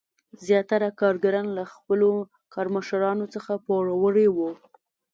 زیاتره 0.45 0.89
کارګران 1.01 1.47
له 1.57 1.63
خپلو 1.73 2.09
کارمشرانو 2.53 3.25
څخه 3.35 3.51
پوروړي 3.65 4.27
وو. 4.31 4.49